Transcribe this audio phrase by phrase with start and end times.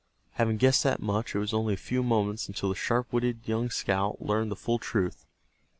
[0.31, 3.69] Having guessed that much, it was only a few moments until the sharp witted young
[3.69, 5.27] scout learned the full truth.